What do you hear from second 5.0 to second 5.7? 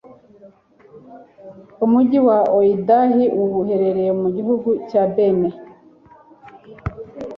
Bene,